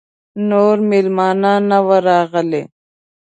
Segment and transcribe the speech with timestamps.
[0.49, 2.63] نور مېلمانه نه وه راغلي.